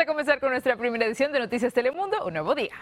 [0.00, 2.72] a comenzar con nuestra primera edición de Noticias Telemundo, un nuevo día.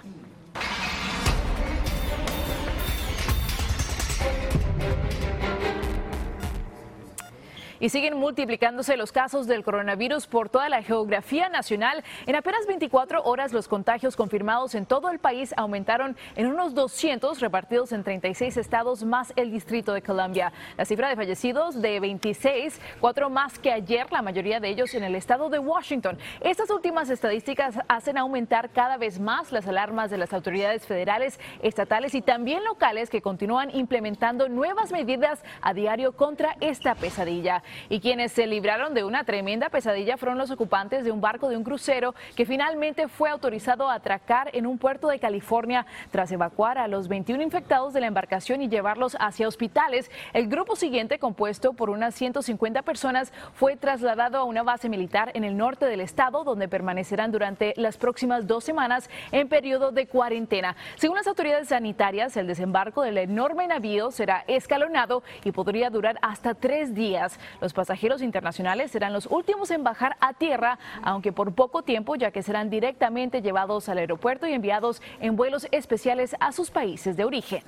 [7.80, 12.04] Y siguen multiplicándose los casos del coronavirus por toda la geografía nacional.
[12.26, 17.40] En apenas 24 horas los contagios confirmados en todo el país aumentaron en unos 200
[17.40, 20.52] repartidos en 36 estados más el Distrito de Columbia.
[20.76, 25.04] La cifra de fallecidos de 26, cuatro más que ayer, la mayoría de ellos en
[25.04, 26.18] el estado de Washington.
[26.40, 32.14] Estas últimas estadísticas hacen aumentar cada vez más las alarmas de las autoridades federales, estatales
[32.14, 37.62] y también locales que continúan implementando nuevas medidas a diario contra esta pesadilla.
[37.88, 41.56] Y quienes se libraron de una tremenda pesadilla fueron los ocupantes de un barco de
[41.56, 46.78] un crucero que finalmente fue autorizado a atracar en un puerto de California tras evacuar
[46.78, 50.10] a los 21 infectados de la embarcación y llevarlos hacia hospitales.
[50.32, 55.44] El grupo siguiente, compuesto por unas 150 personas, fue trasladado a una base militar en
[55.44, 60.76] el norte del estado, donde permanecerán durante las próximas dos semanas en periodo de cuarentena.
[60.96, 66.54] Según las autoridades sanitarias, el desembarco del enorme navío será escalonado y podría durar hasta
[66.54, 67.38] tres días.
[67.60, 72.30] Los pasajeros internacionales serán los últimos en bajar a tierra, aunque por poco tiempo, ya
[72.30, 77.24] que serán directamente llevados al aeropuerto y enviados en vuelos especiales a sus países de
[77.24, 77.62] origen.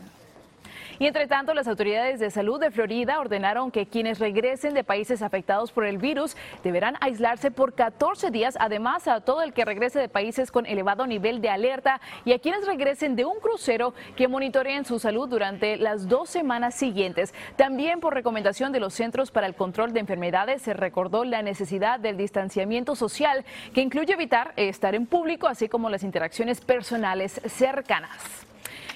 [1.00, 5.22] Y entre tanto, las autoridades de salud de Florida ordenaron que quienes regresen de países
[5.22, 9.98] afectados por el virus deberán aislarse por 14 días, además a todo el que regrese
[9.98, 14.28] de países con elevado nivel de alerta y a quienes regresen de un crucero que
[14.28, 17.32] monitoreen su salud durante las dos semanas siguientes.
[17.56, 21.98] También por recomendación de los Centros para el Control de Enfermedades se recordó la necesidad
[21.98, 28.49] del distanciamiento social que incluye evitar estar en público así como las interacciones personales cercanas.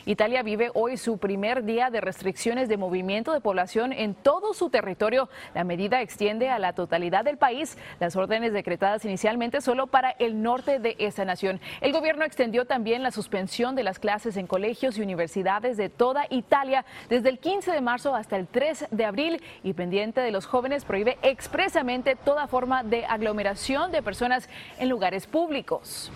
[0.07, 4.69] Italia vive hoy su primer día de restricciones de movimiento de población en todo su
[4.69, 5.31] territorio.
[5.55, 10.43] La medida extiende a la totalidad del país las órdenes decretadas inicialmente solo para el
[10.43, 11.59] norte de esa nación.
[11.81, 16.27] El gobierno extendió también la suspensión de las clases en colegios y universidades de toda
[16.29, 20.45] Italia desde el 15 de marzo hasta el 3 de abril y pendiente de los
[20.45, 26.13] jóvenes prohíbe expresamente toda forma de aglomeración de personas en lugares públicos.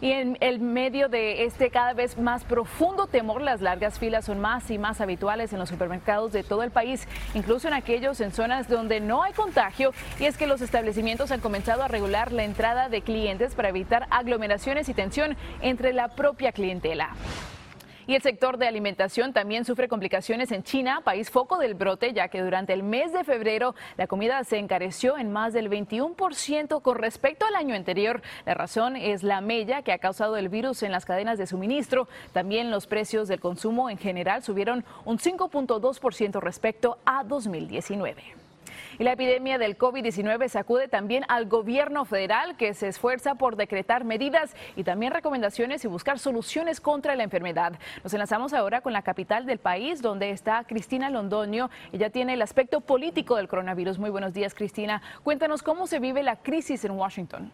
[0.00, 4.40] Y en el medio de este cada vez más profundo temor, las largas filas son
[4.40, 8.32] más y más habituales en los supermercados de todo el país, incluso en aquellos en
[8.32, 9.92] zonas donde no hay contagio.
[10.18, 14.06] Y es que los establecimientos han comenzado a regular la entrada de clientes para evitar
[14.10, 17.10] aglomeraciones y tensión entre la propia clientela.
[18.10, 22.26] Y el sector de alimentación también sufre complicaciones en China, país foco del brote, ya
[22.26, 26.98] que durante el mes de febrero la comida se encareció en más del 21% con
[26.98, 28.20] respecto al año anterior.
[28.46, 32.08] La razón es la mella que ha causado el virus en las cadenas de suministro.
[32.32, 38.39] También los precios del consumo en general subieron un 5.2% respecto a 2019.
[38.98, 44.04] Y la epidemia del COVID-19 sacude también al gobierno federal que se esfuerza por decretar
[44.04, 47.74] medidas y también recomendaciones y buscar soluciones contra la enfermedad.
[48.02, 51.70] Nos enlazamos ahora con la capital del país, donde está Cristina Londoño.
[51.92, 53.98] Ella tiene el aspecto político del coronavirus.
[53.98, 55.02] Muy buenos días, Cristina.
[55.22, 57.52] Cuéntanos cómo se vive la crisis en Washington.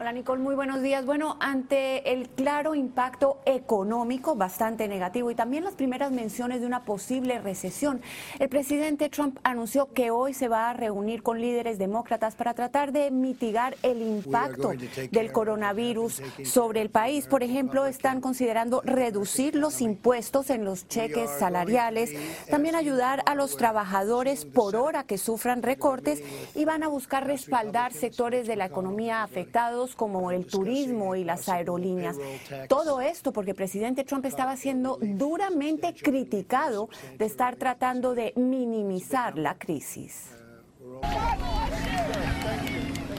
[0.00, 1.04] Hola Nicole, muy buenos días.
[1.04, 6.86] Bueno, ante el claro impacto económico bastante negativo y también las primeras menciones de una
[6.86, 8.00] posible recesión,
[8.38, 12.92] el presidente Trump anunció que hoy se va a reunir con líderes demócratas para tratar
[12.92, 14.72] de mitigar el impacto
[15.10, 17.26] del coronavirus sobre el país.
[17.26, 22.14] Por ejemplo, están considerando reducir los impuestos en los cheques salariales,
[22.48, 26.22] también ayudar a los trabajadores por hora que sufran recortes
[26.54, 31.48] y van a buscar respaldar sectores de la economía afectados como el turismo y las
[31.48, 32.16] aerolíneas.
[32.68, 39.38] Todo esto porque el presidente Trump estaba siendo duramente criticado de estar tratando de minimizar
[39.38, 40.30] la crisis.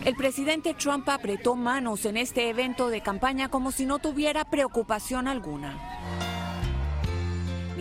[0.04, 5.28] El presidente Trump apretó manos en este evento de campaña como si no tuviera preocupación
[5.28, 6.00] alguna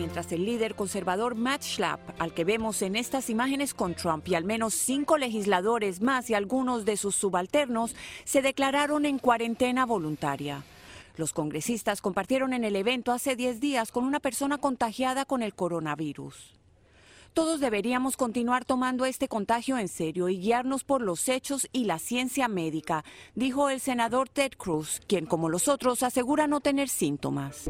[0.01, 4.33] mientras el líder conservador Matt Schlapp, al que vemos en estas imágenes con Trump y
[4.33, 10.63] al menos cinco legisladores más y algunos de sus subalternos, se declararon en cuarentena voluntaria.
[11.17, 15.53] Los congresistas compartieron en el evento hace 10 días con una persona contagiada con el
[15.53, 16.60] coronavirus.
[17.33, 21.97] Todos deberíamos continuar tomando este contagio en serio y guiarnos por los hechos y la
[21.97, 23.05] ciencia médica,
[23.35, 27.69] dijo el senador Ted Cruz, quien como los otros asegura no tener síntomas.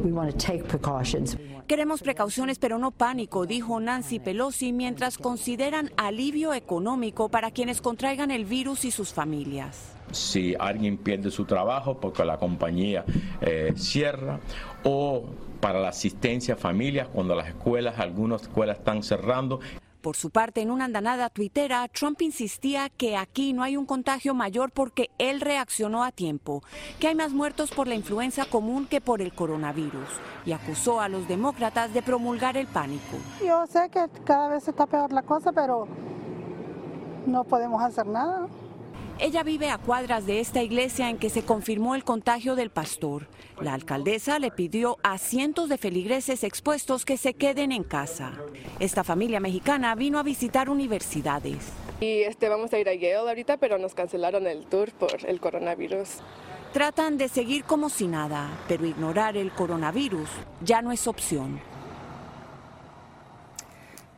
[1.68, 8.32] Queremos precauciones pero no pánico, dijo Nancy Pelosi, mientras consideran alivio económico para quienes contraigan
[8.32, 13.06] el virus y sus familias si alguien pierde su trabajo porque la compañía
[13.40, 14.42] eh, cierra
[14.84, 15.24] o
[15.62, 19.60] para la asistencia a familias cuando las escuelas, algunas escuelas están cerrando.
[20.02, 24.34] Por su parte, en una andanada tuitera, Trump insistía que aquí no hay un contagio
[24.34, 26.64] mayor porque él reaccionó a tiempo,
[27.00, 30.10] que hay más muertos por la influenza común que por el coronavirus,
[30.44, 33.18] y acusó a los demócratas de promulgar el pánico.
[33.46, 35.88] Yo sé que cada vez está peor la cosa, pero
[37.28, 38.48] no podemos hacer nada.
[39.22, 43.28] Ella vive a cuadras de esta iglesia en que se confirmó el contagio del pastor.
[43.62, 48.34] La alcaldesa le pidió a cientos de feligreses expuestos que se queden en casa.
[48.80, 51.72] Esta familia mexicana vino a visitar universidades.
[52.00, 55.40] Y este, vamos a ir a Yale ahorita, pero nos cancelaron el tour por el
[55.40, 56.10] coronavirus.
[56.74, 60.30] Tratan de seguir como si nada, pero ignorar el coronavirus
[60.62, 61.62] ya no es opción.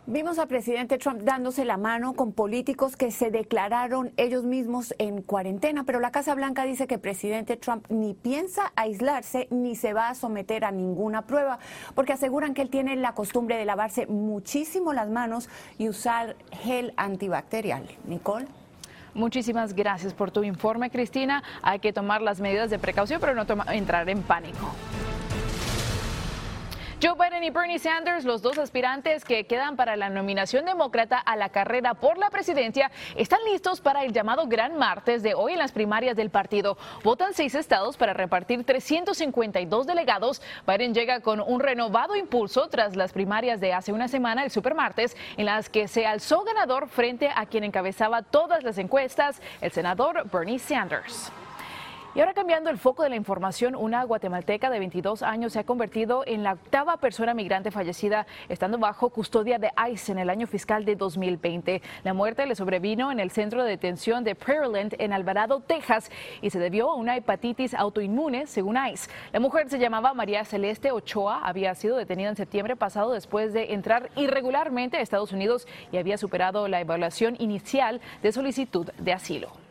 [0.06, 5.22] Vimos al presidente Trump dándose la mano con políticos que se declararon ellos mismos en
[5.22, 10.10] cuarentena, pero la Casa Blanca dice que presidente Trump ni piensa aislarse ni se va
[10.10, 11.58] a someter a ninguna prueba,
[11.96, 15.48] porque aseguran que él tiene la costumbre de lavarse muchísimo las manos
[15.78, 17.88] y usar gel antibacterial.
[18.06, 18.48] Nicole.
[19.14, 21.44] Muchísimas gracias por tu informe, Cristina.
[21.62, 24.68] Hay que tomar las medidas de precaución, pero no entrar en pánico.
[27.04, 31.36] Joe Biden y Bernie Sanders, los dos aspirantes que quedan para la nominación demócrata a
[31.36, 35.60] la carrera por la presidencia, están listos para el llamado Gran Martes de hoy en
[35.60, 36.78] las primarias del partido.
[37.04, 40.42] Votan seis estados para repartir 352 delegados.
[40.66, 45.18] Biden llega con un renovado impulso tras las primarias de hace una semana, el supermartes,
[45.36, 50.24] en las que se alzó ganador frente a quien encabezaba todas las encuestas, el senador
[50.32, 51.34] Bernie Sanders.
[52.16, 55.64] Y ahora cambiando el foco de la información, una guatemalteca de 22 años se ha
[55.64, 60.46] convertido en la octava persona migrante fallecida estando bajo custodia de ICE en el año
[60.46, 61.82] fiscal de 2020.
[62.04, 66.12] La muerte le sobrevino en el centro de detención de Prairieland en Alvarado, Texas,
[66.44, 69.10] y se debió a una hepatitis autoinmune, según ICE.
[69.32, 73.74] La mujer se llamaba María Celeste Ochoa, había sido detenida en septiembre pasado después de
[73.74, 79.63] entrar irregularmente a Estados Unidos y había superado la evaluación inicial de solicitud de asilo.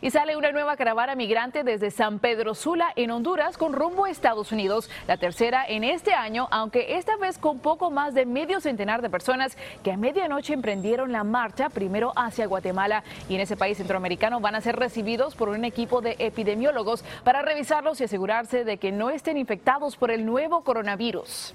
[0.00, 4.10] Y sale una nueva caravana migrante desde San Pedro Sula en Honduras con rumbo a
[4.10, 8.60] Estados Unidos, la tercera en este año, aunque esta vez con poco más de medio
[8.60, 13.56] centenar de personas que a medianoche emprendieron la marcha primero hacia Guatemala y en ese
[13.56, 18.64] país centroamericano van a ser recibidos por un equipo de epidemiólogos para revisarlos y asegurarse
[18.64, 21.54] de que no estén infectados por el nuevo coronavirus.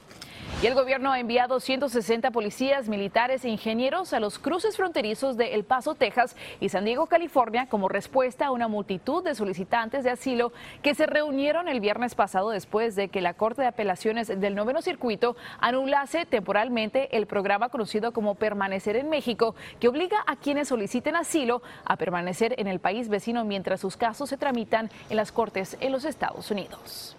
[0.61, 5.55] Y el gobierno ha enviado 160 policías, militares e ingenieros a los cruces fronterizos de
[5.55, 10.11] El Paso, Texas y San Diego, California, como respuesta a una multitud de solicitantes de
[10.11, 14.55] asilo que se reunieron el viernes pasado después de que la Corte de Apelaciones del
[14.55, 20.69] Noveno Circuito anulase temporalmente el programa conocido como Permanecer en México, que obliga a quienes
[20.69, 25.33] soliciten asilo a permanecer en el país vecino mientras sus casos se tramitan en las
[25.33, 27.17] cortes en los Estados Unidos.